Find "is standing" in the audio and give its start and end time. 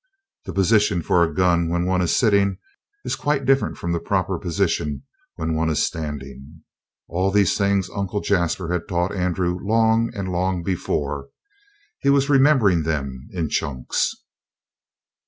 5.69-6.63